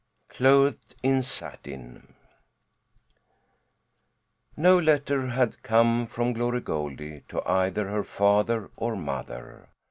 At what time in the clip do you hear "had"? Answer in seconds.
5.27-5.61